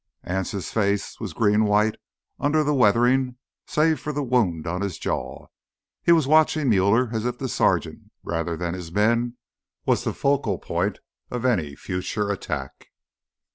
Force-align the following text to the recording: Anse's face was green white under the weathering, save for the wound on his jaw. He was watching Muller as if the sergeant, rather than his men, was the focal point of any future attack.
Anse's 0.23 0.71
face 0.71 1.19
was 1.19 1.31
green 1.31 1.65
white 1.65 1.93
under 2.39 2.63
the 2.63 2.73
weathering, 2.73 3.37
save 3.67 3.99
for 3.99 4.11
the 4.11 4.23
wound 4.23 4.65
on 4.65 4.81
his 4.81 4.97
jaw. 4.97 5.45
He 6.01 6.11
was 6.11 6.25
watching 6.25 6.71
Muller 6.71 7.11
as 7.13 7.23
if 7.23 7.37
the 7.37 7.47
sergeant, 7.47 8.09
rather 8.23 8.57
than 8.57 8.73
his 8.73 8.91
men, 8.91 9.37
was 9.85 10.03
the 10.03 10.15
focal 10.15 10.57
point 10.57 11.01
of 11.29 11.45
any 11.45 11.75
future 11.75 12.31
attack. 12.31 12.87